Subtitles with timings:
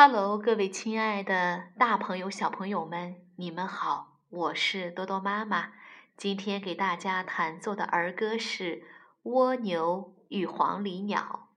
[0.00, 5.72] 哈喽各位亲爱的大朋友小朋友们你们好我是多多妈妈。
[6.16, 8.82] 今天给大家弹奏的儿歌是
[9.24, 11.49] 蜗牛与黄鹂鸟。